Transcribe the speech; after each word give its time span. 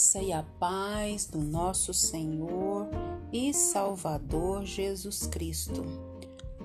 graça 0.00 0.22
e 0.22 0.32
a 0.32 0.42
paz 0.58 1.26
do 1.26 1.38
nosso 1.38 1.92
Senhor 1.92 2.88
e 3.30 3.52
Salvador 3.52 4.64
Jesus 4.64 5.26
Cristo. 5.26 5.84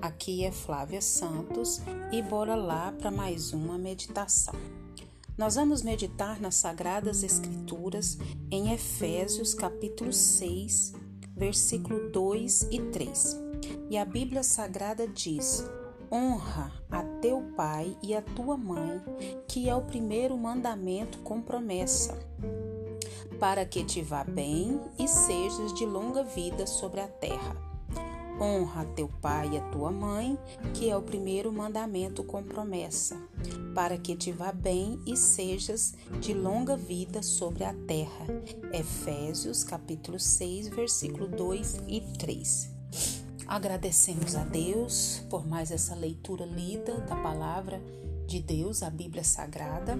Aqui 0.00 0.42
é 0.42 0.50
Flávia 0.50 1.02
Santos 1.02 1.82
e 2.10 2.22
bora 2.22 2.54
lá 2.54 2.92
para 2.92 3.10
mais 3.10 3.52
uma 3.52 3.76
meditação. 3.76 4.54
Nós 5.36 5.56
vamos 5.56 5.82
meditar 5.82 6.40
nas 6.40 6.54
Sagradas 6.54 7.22
Escrituras 7.22 8.16
em 8.50 8.72
Efésios 8.72 9.52
capítulo 9.52 10.14
6, 10.14 10.94
versículo 11.36 12.10
2 12.10 12.68
e 12.70 12.80
3. 12.90 13.36
E 13.90 13.98
a 13.98 14.04
Bíblia 14.06 14.42
Sagrada 14.42 15.06
diz: 15.06 15.62
Honra 16.10 16.72
a 16.90 17.02
teu 17.20 17.42
pai 17.54 17.98
e 18.02 18.14
a 18.14 18.22
tua 18.22 18.56
mãe, 18.56 18.98
que 19.46 19.68
é 19.68 19.74
o 19.74 19.82
primeiro 19.82 20.38
mandamento 20.38 21.18
com 21.18 21.42
promessa, 21.42 22.18
para 23.38 23.64
que 23.64 23.84
te 23.84 24.02
vá 24.02 24.24
bem 24.24 24.80
e 24.98 25.06
sejas 25.06 25.72
de 25.74 25.84
longa 25.84 26.24
vida 26.24 26.66
sobre 26.66 27.00
a 27.00 27.08
terra. 27.08 27.56
Honra 28.40 28.84
teu 28.94 29.08
pai 29.08 29.50
e 29.54 29.58
a 29.58 29.62
tua 29.70 29.90
mãe, 29.90 30.38
que 30.74 30.90
é 30.90 30.96
o 30.96 31.02
primeiro 31.02 31.50
mandamento 31.50 32.22
com 32.22 32.42
promessa, 32.42 33.16
para 33.74 33.96
que 33.96 34.14
te 34.14 34.30
vá 34.30 34.52
bem 34.52 35.00
e 35.06 35.16
sejas 35.16 35.94
de 36.20 36.34
longa 36.34 36.76
vida 36.76 37.22
sobre 37.22 37.64
a 37.64 37.72
terra. 37.86 38.26
Efésios 38.72 39.64
capítulo 39.64 40.20
6, 40.20 40.68
versículo 40.68 41.28
2 41.28 41.80
e 41.88 42.00
3. 42.18 42.70
Agradecemos 43.46 44.34
a 44.34 44.44
Deus 44.44 45.22
por 45.30 45.46
mais 45.46 45.70
essa 45.70 45.94
leitura 45.94 46.44
lida 46.44 47.00
da 47.02 47.16
palavra 47.16 47.80
de 48.26 48.40
Deus, 48.40 48.82
a 48.82 48.90
Bíblia 48.90 49.24
Sagrada. 49.24 49.98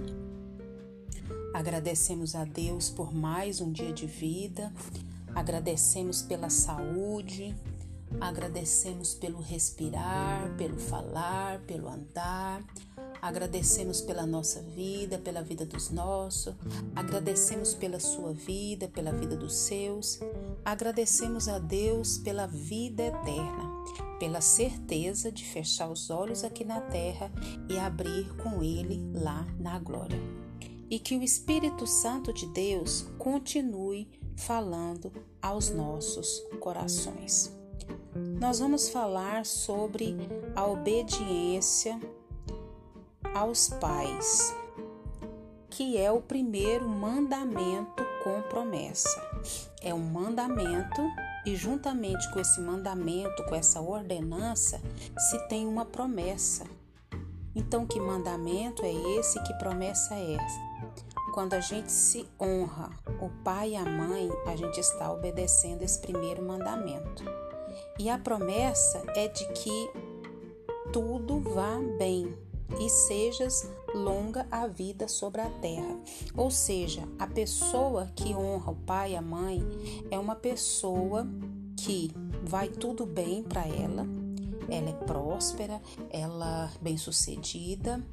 Agradecemos 1.57 2.35
a 2.35 2.45
Deus 2.45 2.91
por 2.91 3.15
mais 3.15 3.62
um 3.62 3.73
dia 3.73 3.91
de 3.91 4.07
vida. 4.07 4.71
Agradecemos 5.35 6.21
pela 6.21 6.51
saúde. 6.51 7.57
Agradecemos 8.21 9.15
pelo 9.15 9.41
respirar, 9.41 10.55
pelo 10.59 10.79
falar, 10.79 11.61
pelo 11.61 11.89
andar. 11.89 12.62
Agradecemos 13.23 14.03
pela 14.03 14.27
nossa 14.27 14.61
vida, 14.61 15.17
pela 15.17 15.41
vida 15.41 15.65
dos 15.65 15.89
nossos. 15.89 16.55
Agradecemos 16.95 17.73
pela 17.73 17.99
sua 17.99 18.34
vida, 18.34 18.87
pela 18.89 19.11
vida 19.11 19.34
dos 19.34 19.55
seus. 19.55 20.21
Agradecemos 20.62 21.49
a 21.49 21.59
Deus 21.59 22.19
pela 22.19 22.47
vida 22.47 23.03
eterna, 23.03 23.73
pela 24.21 24.43
certeza 24.43 25.33
de 25.33 25.43
fechar 25.43 25.91
os 25.91 26.11
olhos 26.11 26.45
aqui 26.45 26.67
na 26.67 26.83
terra 26.83 27.33
e 27.67 27.79
abrir 27.79 28.29
com 28.43 28.62
Ele 28.62 29.11
lá 29.15 29.47
na 29.59 29.79
glória. 29.79 30.45
E 30.89 30.98
que 30.98 31.17
o 31.17 31.23
Espírito 31.23 31.87
Santo 31.87 32.33
de 32.33 32.47
Deus 32.47 33.06
continue 33.19 34.09
falando 34.37 35.12
aos 35.41 35.70
nossos 35.70 36.43
corações. 36.61 37.53
Nós 38.41 38.61
vamos 38.61 38.89
falar 38.89 39.45
sobre 39.45 40.17
a 40.55 40.67
obediência 40.67 41.98
aos 43.34 43.69
pais, 43.69 44.55
que 45.69 45.97
é 45.98 46.11
o 46.11 46.20
primeiro 46.20 46.89
mandamento 46.89 48.05
com 48.25 48.41
promessa. 48.48 49.21
É 49.83 49.93
um 49.93 50.00
mandamento 50.00 51.03
e 51.45 51.55
juntamente 51.55 52.31
com 52.33 52.41
esse 52.41 52.61
mandamento, 52.61 53.45
com 53.45 53.55
essa 53.55 53.81
ordenança, 53.81 54.81
se 55.17 55.39
tem 55.48 55.67
uma 55.67 55.84
promessa. 55.84 56.65
Então, 57.55 57.87
que 57.87 58.00
mandamento 58.00 58.84
é 58.84 58.93
esse? 59.19 59.43
Que 59.43 59.55
promessa 59.55 60.15
é 60.15 60.34
essa? 60.34 60.66
Quando 61.32 61.55
a 61.55 61.60
gente 61.60 61.92
se 61.92 62.27
honra 62.41 62.91
o 63.20 63.28
pai 63.42 63.70
e 63.70 63.77
a 63.77 63.84
mãe, 63.84 64.30
a 64.46 64.56
gente 64.56 64.81
está 64.81 65.12
obedecendo 65.12 65.82
esse 65.82 66.00
primeiro 66.00 66.42
mandamento. 66.42 67.25
E 67.98 68.09
a 68.09 68.19
promessa 68.19 69.03
é 69.15 69.28
de 69.28 69.47
que 69.53 69.91
tudo 70.92 71.41
vá 71.41 71.78
bem, 71.98 72.34
e 72.81 72.88
sejas 72.88 73.70
longa 73.94 74.47
a 74.50 74.66
vida 74.66 75.09
sobre 75.09 75.41
a 75.41 75.48
terra. 75.60 75.98
Ou 76.36 76.50
seja, 76.50 77.03
a 77.19 77.26
pessoa 77.26 78.10
que 78.15 78.34
honra 78.34 78.72
o 78.72 78.76
pai 78.76 79.12
e 79.12 79.16
a 79.16 79.22
mãe 79.22 79.62
é 80.10 80.19
uma 80.19 80.34
pessoa 80.34 81.26
que 81.76 82.10
vai 82.42 82.69
tudo 82.69 83.06
bem 83.06 83.42
para 83.42 83.66
ela, 83.66 84.06
ela 84.69 84.91
é 84.91 85.04
próspera, 85.04 85.81
ela 86.10 86.70
é 86.75 86.82
bem-sucedida 86.82 88.04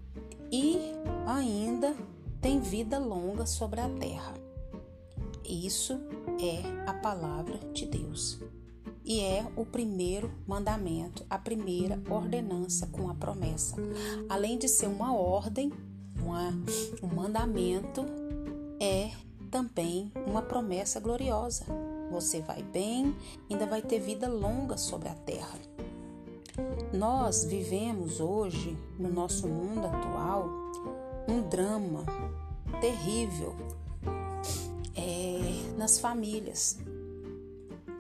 e 0.52 0.94
ainda 1.26 1.96
tem 2.44 2.60
vida 2.60 3.00
longa 3.00 3.46
sobre 3.46 3.80
a 3.80 3.88
terra. 3.88 4.34
Isso 5.46 5.94
é 6.42 6.90
a 6.90 6.94
palavra 6.94 7.58
de 7.74 7.86
Deus 7.86 8.38
e 9.06 9.22
é 9.22 9.46
o 9.56 9.66
primeiro 9.66 10.30
mandamento, 10.46 11.26
a 11.30 11.38
primeira 11.38 12.02
ordenança 12.10 12.86
com 12.88 13.10
a 13.10 13.14
promessa. 13.14 13.78
Além 14.28 14.58
de 14.58 14.68
ser 14.68 14.88
uma 14.88 15.16
ordem, 15.16 15.72
uma, 16.22 16.50
um 17.02 17.16
mandamento, 17.16 18.06
é 18.78 19.12
também 19.50 20.12
uma 20.28 20.42
promessa 20.42 21.00
gloriosa. 21.00 21.66
Você 22.12 22.42
vai 22.42 22.62
bem, 22.62 23.16
ainda 23.50 23.66
vai 23.66 23.82
ter 23.82 24.00
vida 24.00 24.28
longa 24.28 24.78
sobre 24.78 25.08
a 25.08 25.16
terra. 25.16 25.58
Nós 26.94 27.46
vivemos 27.46 28.20
hoje, 28.20 28.78
no 29.00 29.10
nosso 29.10 29.48
mundo 29.48 29.88
atual, 29.88 30.64
um 31.28 31.48
drama 31.48 32.06
terrível 32.80 33.56
é, 34.96 35.76
nas 35.78 36.00
famílias 36.00 36.78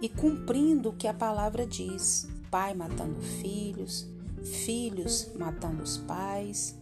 e 0.02 0.10
cumprindo 0.10 0.90
o 0.90 0.94
que 0.94 1.08
a 1.08 1.14
palavra 1.14 1.66
diz: 1.66 2.28
pai 2.52 2.74
matando 2.74 3.22
filhos, 3.22 4.06
filhos 4.44 5.32
matando 5.36 5.82
os 5.82 5.98
pais. 5.98 6.78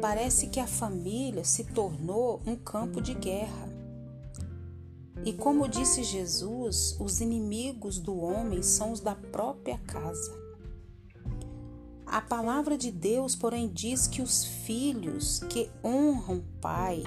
Parece 0.00 0.46
que 0.46 0.58
a 0.58 0.66
família 0.66 1.44
se 1.44 1.64
tornou 1.64 2.40
um 2.46 2.56
campo 2.56 3.00
de 3.00 3.12
guerra. 3.14 3.68
E 5.24 5.32
como 5.34 5.68
disse 5.68 6.02
Jesus, 6.02 6.96
os 6.98 7.20
inimigos 7.20 7.98
do 7.98 8.18
homem 8.18 8.62
são 8.62 8.92
os 8.92 9.00
da 9.00 9.14
própria 9.14 9.78
casa. 9.86 10.32
A 12.10 12.20
palavra 12.20 12.76
de 12.76 12.90
Deus, 12.90 13.36
porém, 13.36 13.68
diz 13.72 14.08
que 14.08 14.20
os 14.20 14.44
filhos 14.44 15.38
que 15.48 15.70
honram 15.84 16.42
pai 16.60 17.04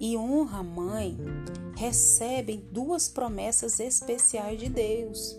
e 0.00 0.16
honra 0.16 0.58
a 0.58 0.62
mãe 0.64 1.16
recebem 1.76 2.66
duas 2.72 3.08
promessas 3.08 3.78
especiais 3.78 4.58
de 4.58 4.68
Deus. 4.68 5.38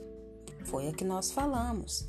Foi 0.63 0.87
a 0.87 0.93
que 0.93 1.03
nós 1.03 1.29
falamos. 1.29 2.07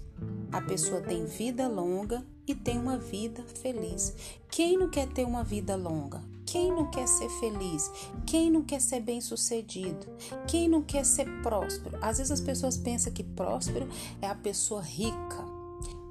A 0.52 0.60
pessoa 0.60 1.00
tem 1.00 1.26
vida 1.26 1.66
longa 1.66 2.24
e 2.46 2.54
tem 2.54 2.78
uma 2.78 2.98
vida 2.98 3.42
feliz. 3.60 4.14
Quem 4.48 4.78
não 4.78 4.88
quer 4.88 5.08
ter 5.08 5.24
uma 5.24 5.42
vida 5.42 5.74
longa? 5.74 6.22
Quem 6.46 6.70
não 6.70 6.88
quer 6.88 7.08
ser 7.08 7.28
feliz? 7.40 7.90
Quem 8.24 8.48
não 8.48 8.62
quer 8.62 8.80
ser 8.80 9.00
bem-sucedido? 9.00 10.06
Quem 10.46 10.69
não 10.69 10.82
quer 10.82 11.04
ser 11.04 11.26
próspero? 11.42 11.98
Às 12.00 12.19
vezes 12.19 12.30
as 12.30 12.40
pessoas 12.40 12.76
pensam 12.76 13.12
que 13.12 13.24
próspero 13.24 13.88
é 14.20 14.28
a 14.28 14.36
pessoa 14.36 14.82
rica, 14.82 15.51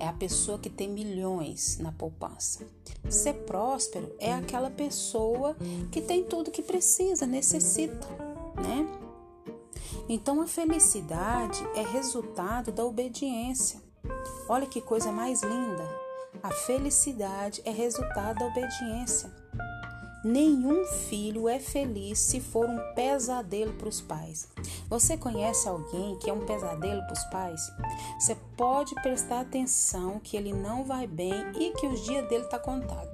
é 0.01 0.07
a 0.07 0.13
pessoa 0.13 0.57
que 0.57 0.69
tem 0.69 0.89
milhões 0.89 1.77
na 1.77 1.91
poupança. 1.91 2.65
Ser 3.07 3.33
próspero 3.45 4.11
é 4.17 4.33
aquela 4.33 4.71
pessoa 4.71 5.55
que 5.91 6.01
tem 6.01 6.23
tudo 6.23 6.49
que 6.49 6.63
precisa, 6.63 7.27
necessita, 7.27 8.07
né? 8.55 8.87
Então 10.09 10.41
a 10.41 10.47
felicidade 10.47 11.63
é 11.75 11.83
resultado 11.83 12.71
da 12.71 12.83
obediência. 12.83 13.79
Olha 14.49 14.65
que 14.65 14.81
coisa 14.81 15.11
mais 15.11 15.43
linda! 15.43 15.87
A 16.41 16.49
felicidade 16.49 17.61
é 17.63 17.69
resultado 17.69 18.39
da 18.39 18.47
obediência. 18.47 19.31
Nenhum 20.23 20.85
filho 20.85 21.49
é 21.49 21.59
feliz 21.59 22.19
se 22.19 22.39
for 22.39 22.67
um 22.67 22.93
pesadelo 22.93 23.73
para 23.73 23.89
os 23.89 24.01
pais. 24.01 24.47
Você 24.87 25.17
conhece 25.17 25.67
alguém 25.67 26.15
que 26.19 26.29
é 26.29 26.33
um 26.33 26.45
pesadelo 26.45 27.01
para 27.03 27.13
os 27.13 27.23
pais? 27.25 27.71
Você 28.19 28.35
pode 28.55 28.93
prestar 28.95 29.41
atenção 29.41 30.19
que 30.19 30.37
ele 30.37 30.53
não 30.53 30.83
vai 30.83 31.07
bem 31.07 31.33
e 31.59 31.71
que 31.71 31.87
os 31.87 32.05
dias 32.05 32.27
dele 32.29 32.45
tá 32.45 32.59
contado. 32.59 33.09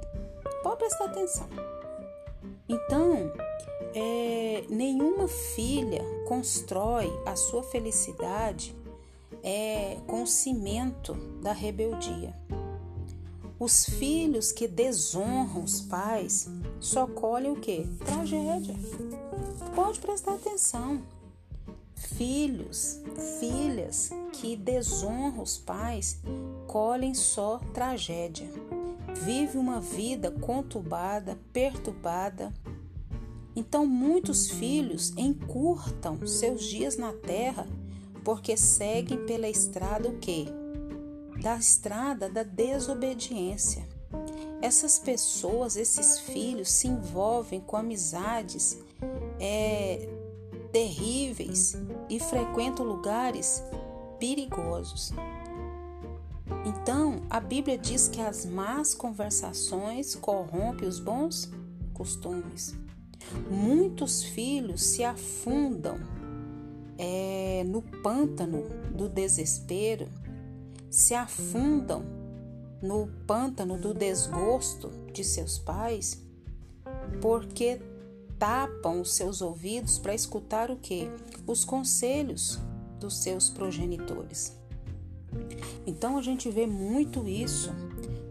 Pode 0.62 0.80
prestar 0.80 1.06
atenção. 1.06 1.48
Então, 2.68 3.31
é, 3.95 4.65
nenhuma 4.69 5.30
filha 5.30 6.04
constrói 6.27 7.09
a 7.25 7.38
sua 7.38 7.63
felicidade 7.63 8.75
é, 9.42 9.98
com 10.06 10.24
o 10.24 10.27
cimento 10.27 11.13
da 11.42 11.54
rebeldia. 11.54 12.36
Os 13.59 13.86
filhos 13.86 14.51
que 14.51 14.68
desonram 14.68 15.63
os 15.63 15.81
pais 15.81 16.48
só 16.80 17.07
colhem 17.07 17.51
o 17.51 17.56
que? 17.56 17.88
Tragédia. 18.06 18.75
Pode 19.74 20.00
prestar 20.00 20.36
atenção. 20.36 21.01
Filhos, 21.95 23.01
filhas 23.39 24.12
que 24.33 24.56
desonram 24.56 25.42
os 25.42 25.57
pais 25.57 26.19
colhem 26.68 27.15
só 27.15 27.59
tragédia. 27.74 28.48
Vive 29.24 29.57
uma 29.57 29.81
vida 29.81 30.30
conturbada, 30.30 31.39
perturbada 31.51 32.54
Então 33.56 33.88
muitos 33.88 34.51
filhos 34.51 35.12
encurtam 35.18 36.27
seus 36.27 36.63
dias 36.63 36.95
na 36.95 37.12
terra 37.12 37.68
porque 38.24 38.56
seguem 38.56 39.25
pela 39.25 39.50
estrada 39.50 40.09
o 40.09 40.19
quê? 40.19 40.45
Da 41.42 41.57
estrada 41.57 42.30
da 42.30 42.44
desobediência. 42.44 43.88
Essas 44.62 44.98
pessoas, 44.98 45.75
esses 45.75 46.19
filhos, 46.19 46.69
se 46.69 46.88
envolvem 46.88 47.60
com 47.60 47.78
amizades 47.78 48.78
é, 49.39 50.10
terríveis 50.72 51.75
e 52.10 52.19
frequentam 52.19 52.86
lugares 52.86 53.63
perigosos. 54.19 55.13
Então, 56.66 57.22
a 57.30 57.40
Bíblia 57.40 57.78
diz 57.78 58.07
que 58.07 58.22
as 58.22 58.45
más 58.45 58.94
conversações 58.94 60.16
corrompem 60.16 60.88
os 60.88 61.00
bons 61.00 61.51
costumes. 61.94 62.75
Muitos 63.50 64.24
filhos 64.24 64.81
se 64.83 65.04
afundam 65.04 65.98
é, 66.98 67.63
no 67.66 67.81
pântano 67.81 68.63
do 68.92 69.07
desespero, 69.07 70.07
se 70.97 71.13
afundam 71.13 72.03
no 72.81 73.07
pântano 73.27 73.77
do 73.77 73.94
desgosto 73.94 74.89
de 75.13 75.23
seus 75.23 75.59
pais, 75.59 76.25
porque 77.21 77.79
tapam 78.39 79.01
os 79.01 79.13
seus 79.13 79.39
ouvidos 79.39 79.99
para 79.99 80.15
escutar 80.15 80.71
o 80.71 80.75
que? 80.75 81.07
Os 81.45 81.63
conselhos 81.63 82.57
dos 82.99 83.15
seus 83.17 83.47
progenitores. 83.47 84.57
Então 85.85 86.17
a 86.17 86.21
gente 86.23 86.49
vê 86.49 86.65
muito 86.65 87.27
isso, 87.27 87.69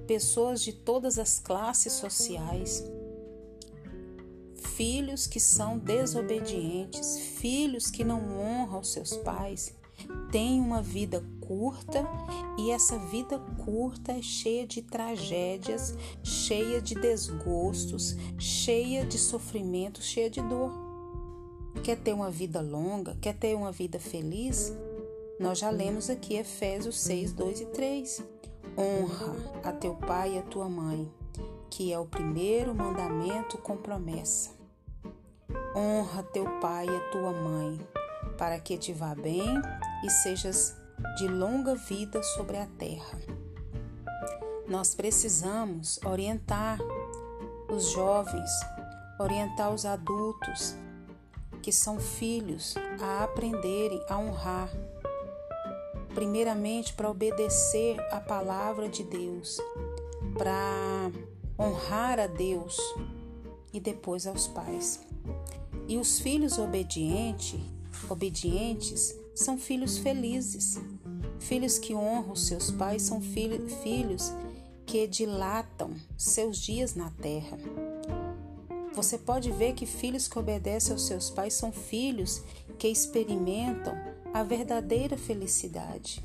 pessoas 0.08 0.60
de 0.60 0.72
todas 0.72 1.20
as 1.20 1.38
classes 1.38 1.92
sociais, 1.92 2.82
filhos 4.56 5.28
que 5.28 5.38
são 5.38 5.78
desobedientes, 5.78 7.16
filhos 7.16 7.92
que 7.92 8.02
não 8.02 8.40
honram 8.40 8.82
seus 8.82 9.16
pais, 9.18 9.72
têm 10.30 10.60
uma 10.60 10.82
vida 10.82 11.24
curta 11.40 12.06
e 12.58 12.70
essa 12.70 12.98
vida 12.98 13.38
curta 13.64 14.12
é 14.12 14.22
cheia 14.22 14.66
de 14.66 14.82
tragédias, 14.82 15.94
cheia 16.22 16.80
de 16.80 16.94
desgostos, 16.94 18.16
cheia 18.38 19.04
de 19.04 19.18
sofrimento, 19.18 20.02
cheia 20.02 20.28
de 20.28 20.40
dor. 20.42 20.72
Quer 21.82 21.96
ter 21.96 22.12
uma 22.12 22.30
vida 22.30 22.60
longa? 22.60 23.16
Quer 23.20 23.34
ter 23.34 23.54
uma 23.54 23.70
vida 23.70 23.98
feliz? 23.98 24.72
Nós 25.38 25.58
já 25.58 25.70
lemos 25.70 26.08
aqui 26.08 26.34
Efésios 26.34 26.98
6, 27.00 27.32
2 27.32 27.60
e 27.60 27.66
3. 27.66 28.24
Honra 28.76 29.36
a 29.62 29.72
teu 29.72 29.94
pai 29.94 30.34
e 30.34 30.38
a 30.38 30.42
tua 30.42 30.68
mãe, 30.68 31.10
que 31.70 31.92
é 31.92 31.98
o 31.98 32.06
primeiro 32.06 32.74
mandamento 32.74 33.58
com 33.58 33.76
promessa. 33.76 34.50
Honra 35.76 36.22
teu 36.22 36.44
pai 36.60 36.86
e 36.86 36.96
a 36.96 37.10
tua 37.10 37.32
mãe, 37.32 37.80
para 38.38 38.58
que 38.58 38.76
te 38.78 38.92
vá 38.92 39.14
bem 39.14 39.46
e 40.06 40.10
sejas 40.10 40.76
de 41.16 41.26
longa 41.26 41.74
vida 41.74 42.22
sobre 42.22 42.56
a 42.56 42.66
terra. 42.78 43.18
Nós 44.68 44.94
precisamos 44.94 45.98
orientar 46.04 46.78
os 47.68 47.90
jovens, 47.90 48.50
orientar 49.18 49.74
os 49.74 49.84
adultos 49.84 50.76
que 51.60 51.72
são 51.72 51.98
filhos 51.98 52.76
a 53.00 53.24
aprenderem 53.24 54.00
a 54.08 54.16
honrar 54.16 54.70
primeiramente 56.14 56.94
para 56.94 57.10
obedecer 57.10 58.00
a 58.10 58.20
palavra 58.20 58.88
de 58.88 59.02
Deus, 59.02 59.58
para 60.38 61.10
honrar 61.58 62.18
a 62.18 62.26
Deus 62.26 62.78
e 63.72 63.80
depois 63.80 64.26
aos 64.26 64.46
pais. 64.46 65.04
E 65.86 65.98
os 65.98 66.18
filhos 66.18 66.58
obedientes, 66.58 67.60
obedientes 68.08 69.14
são 69.36 69.58
filhos 69.58 69.98
felizes. 69.98 70.80
Filhos 71.38 71.78
que 71.78 71.94
honram 71.94 72.34
seus 72.34 72.70
pais 72.70 73.02
são 73.02 73.20
filho, 73.20 73.68
filhos 73.82 74.32
que 74.86 75.06
dilatam 75.06 75.94
seus 76.16 76.56
dias 76.58 76.94
na 76.94 77.10
terra. 77.10 77.58
Você 78.94 79.18
pode 79.18 79.52
ver 79.52 79.74
que 79.74 79.84
filhos 79.84 80.26
que 80.26 80.38
obedecem 80.38 80.92
aos 80.92 81.06
seus 81.06 81.28
pais 81.28 81.52
são 81.52 81.70
filhos 81.70 82.42
que 82.78 82.88
experimentam 82.88 83.94
a 84.32 84.42
verdadeira 84.42 85.18
felicidade. 85.18 86.24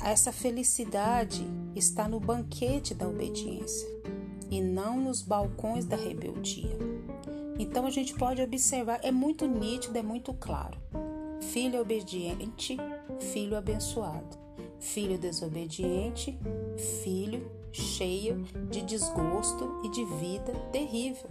Essa 0.00 0.30
felicidade 0.30 1.44
está 1.74 2.08
no 2.08 2.20
banquete 2.20 2.94
da 2.94 3.08
obediência 3.08 3.88
e 4.48 4.60
não 4.60 5.00
nos 5.00 5.22
balcões 5.22 5.84
da 5.84 5.96
rebeldia. 5.96 6.78
Então 7.58 7.84
a 7.84 7.90
gente 7.90 8.14
pode 8.14 8.40
observar, 8.40 9.00
é 9.02 9.10
muito 9.10 9.44
nítido, 9.44 9.98
é 9.98 10.02
muito 10.02 10.32
claro. 10.32 10.78
Filho 11.58 11.80
obediente, 11.80 12.76
filho 13.32 13.56
abençoado. 13.56 14.38
Filho 14.78 15.18
desobediente, 15.18 16.38
filho 17.02 17.50
cheio 17.72 18.44
de 18.70 18.80
desgosto 18.82 19.80
e 19.84 19.90
de 19.90 20.04
vida 20.04 20.52
terrível. 20.70 21.28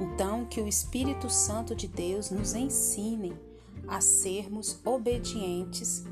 Então, 0.00 0.46
que 0.46 0.60
o 0.60 0.66
Espírito 0.66 1.30
Santo 1.30 1.76
de 1.76 1.86
Deus 1.86 2.32
nos 2.32 2.54
ensine 2.54 3.32
a 3.86 4.00
sermos 4.00 4.80
obedientes, 4.84 6.04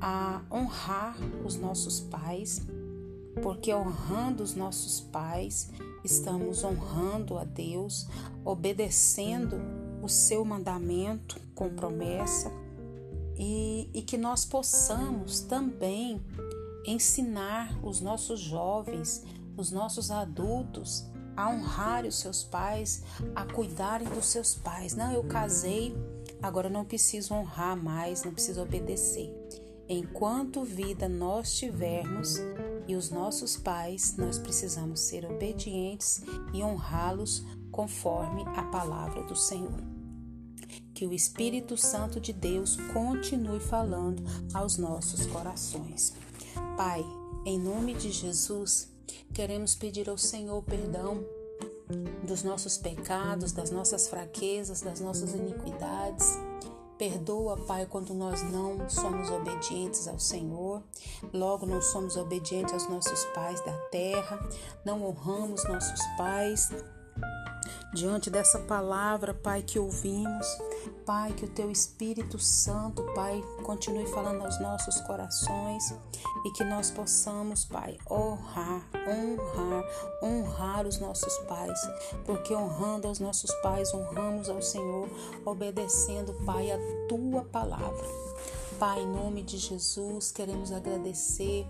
a 0.00 0.40
honrar 0.50 1.18
os 1.44 1.56
nossos 1.56 2.00
pais, 2.00 2.62
porque 3.42 3.74
honrando 3.74 4.42
os 4.42 4.54
nossos 4.54 5.00
pais, 5.00 5.70
estamos 6.02 6.64
honrando 6.64 7.36
a 7.36 7.44
Deus, 7.44 8.08
obedecendo 8.42 9.83
o 10.04 10.08
seu 10.08 10.44
mandamento 10.44 11.40
com 11.54 11.70
promessa 11.70 12.52
e, 13.36 13.88
e 13.92 14.02
que 14.02 14.18
nós 14.18 14.44
possamos 14.44 15.40
também 15.40 16.22
ensinar 16.86 17.76
os 17.82 18.00
nossos 18.00 18.38
jovens, 18.38 19.24
os 19.56 19.70
nossos 19.70 20.10
adultos 20.10 21.04
a 21.36 21.50
honrar 21.50 22.06
os 22.06 22.16
seus 22.16 22.44
pais, 22.44 23.02
a 23.34 23.44
cuidarem 23.44 24.06
dos 24.08 24.26
seus 24.26 24.54
pais. 24.54 24.94
Não, 24.94 25.10
eu 25.12 25.24
casei 25.24 25.96
Agora 26.44 26.68
não 26.68 26.84
preciso 26.84 27.32
honrar 27.32 27.74
mais, 27.74 28.22
não 28.22 28.32
preciso 28.32 28.60
obedecer. 28.60 29.34
Enquanto 29.88 30.62
vida 30.62 31.08
nós 31.08 31.54
tivermos 31.54 32.38
e 32.86 32.94
os 32.94 33.08
nossos 33.10 33.56
pais, 33.56 34.14
nós 34.18 34.38
precisamos 34.38 35.00
ser 35.00 35.24
obedientes 35.24 36.22
e 36.52 36.62
honrá-los 36.62 37.42
conforme 37.70 38.42
a 38.56 38.62
palavra 38.64 39.22
do 39.22 39.34
Senhor. 39.34 39.93
Que 40.94 41.06
o 41.06 41.12
Espírito 41.12 41.76
Santo 41.76 42.20
de 42.20 42.32
Deus 42.32 42.76
continue 42.92 43.60
falando 43.60 44.22
aos 44.54 44.78
nossos 44.78 45.26
corações. 45.26 46.14
Pai, 46.76 47.04
em 47.44 47.58
nome 47.58 47.94
de 47.94 48.10
Jesus, 48.10 48.88
queremos 49.32 49.74
pedir 49.74 50.08
ao 50.08 50.16
Senhor 50.16 50.62
perdão 50.62 51.24
dos 52.26 52.42
nossos 52.42 52.78
pecados, 52.78 53.52
das 53.52 53.70
nossas 53.70 54.08
fraquezas, 54.08 54.80
das 54.80 55.00
nossas 55.00 55.34
iniquidades. 55.34 56.38
Perdoa, 56.96 57.56
Pai, 57.56 57.86
quando 57.86 58.14
nós 58.14 58.40
não 58.52 58.88
somos 58.88 59.28
obedientes 59.28 60.06
ao 60.06 60.18
Senhor, 60.18 60.82
logo 61.32 61.66
não 61.66 61.82
somos 61.82 62.16
obedientes 62.16 62.72
aos 62.72 62.88
nossos 62.88 63.24
pais 63.34 63.60
da 63.64 63.76
terra, 63.90 64.38
não 64.84 65.04
honramos 65.04 65.64
nossos 65.64 66.00
pais, 66.16 66.70
diante 67.92 68.30
dessa 68.30 68.58
palavra, 68.58 69.32
Pai, 69.32 69.62
que 69.62 69.78
ouvimos. 69.78 70.46
Pai, 71.06 71.32
que 71.32 71.44
o 71.44 71.48
teu 71.48 71.70
Espírito 71.70 72.38
Santo, 72.38 73.02
Pai, 73.14 73.42
continue 73.62 74.06
falando 74.06 74.42
aos 74.42 74.58
nossos 74.60 75.00
corações 75.02 75.94
e 76.44 76.50
que 76.52 76.64
nós 76.64 76.90
possamos, 76.90 77.64
Pai, 77.64 77.98
honrar, 78.10 78.88
honrar, 79.06 79.84
honrar 80.22 80.86
os 80.86 80.98
nossos 80.98 81.36
pais, 81.46 81.78
porque 82.24 82.54
honrando 82.54 83.06
aos 83.06 83.20
nossos 83.20 83.52
pais, 83.56 83.92
honramos 83.92 84.48
ao 84.48 84.62
Senhor, 84.62 85.08
obedecendo, 85.44 86.32
Pai, 86.44 86.70
a 86.70 86.78
tua 87.08 87.44
palavra. 87.44 88.06
Pai, 88.78 89.02
em 89.02 89.06
nome 89.06 89.42
de 89.42 89.58
Jesus, 89.58 90.32
queremos 90.32 90.72
agradecer 90.72 91.66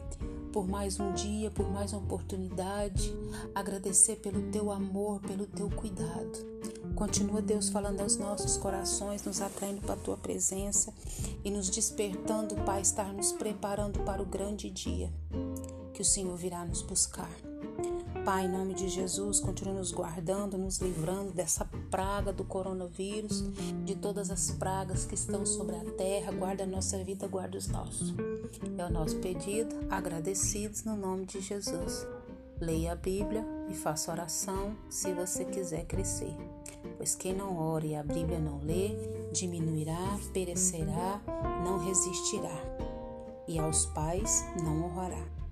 por 0.55 0.69
mais 0.69 1.01
um 1.01 1.13
dia, 1.13 1.51
por 1.51 1.69
mais 1.69 1.93
uma 1.93 2.01
oportunidade, 2.01 3.13
agradecer 3.53 4.15
pelo 4.15 4.53
teu 4.53 4.71
amor, 4.71 5.21
pelo 5.21 5.47
teu 5.47 5.69
cuidado. 5.69 6.55
Continua 6.95 7.43
Deus 7.43 7.71
falando 7.71 8.01
aos 8.01 8.17
nossos 8.17 8.57
corações, 8.57 9.25
nos 9.25 9.41
atraindo 9.41 9.81
para 9.81 9.95
a 9.95 9.97
tua 9.97 10.17
presença 10.17 10.95
e 11.45 11.51
nos 11.51 11.69
despertando, 11.69 12.55
Pai, 12.65 12.83
estar 12.83 13.13
nos 13.13 13.33
preparando 13.33 13.99
para 14.05 14.23
o 14.23 14.27
grande 14.27 14.71
dia 14.71 15.13
que 15.93 16.03
o 16.03 16.05
Senhor 16.05 16.37
virá 16.37 16.65
nos 16.65 16.83
buscar. 16.83 17.31
Pai, 18.25 18.47
em 18.47 18.49
nome 18.49 18.73
de 18.73 18.88
Jesus, 18.88 19.38
continue 19.38 19.75
nos 19.75 19.93
guardando, 19.93 20.57
nos 20.57 20.78
livrando 20.78 21.31
dessa 21.31 21.66
praga 21.90 22.33
do 22.33 22.43
coronavírus, 22.43 23.45
de 23.85 23.95
todas 23.95 24.31
as 24.31 24.50
pragas 24.50 25.04
que 25.04 25.14
estão 25.14 25.45
sobre 25.45 25.76
a 25.76 25.85
terra. 25.93 26.33
Guarda 26.33 26.64
a 26.64 26.66
nossa 26.66 27.04
vida, 27.04 27.28
guarda 27.28 27.59
os 27.59 27.69
nossos. 27.69 28.14
É 28.78 28.85
o 28.87 28.90
nosso 28.90 29.16
pedido, 29.19 29.76
agradecidos 29.90 30.85
no 30.85 30.97
nome 30.97 31.26
de 31.26 31.43
Jesus. 31.43 32.07
Leia 32.59 32.93
a 32.93 32.97
Bíblia 32.97 33.45
e 33.69 33.75
faça 33.75 34.11
oração 34.11 34.75
se 34.88 35.12
você 35.12 35.45
quiser 35.45 35.85
crescer. 35.85 36.35
Pois 36.97 37.14
quem 37.14 37.35
não 37.35 37.59
ore 37.59 37.88
e 37.88 37.95
a 37.95 38.02
Bíblia 38.02 38.38
não 38.38 38.59
lê, 38.61 38.93
diminuirá, 39.35 40.19
perecerá, 40.33 41.21
não 41.62 41.78
resistirá. 41.78 42.57
E 43.47 43.59
aos 43.59 43.85
pais 43.85 44.43
não 44.62 44.85
honrará. 44.85 45.34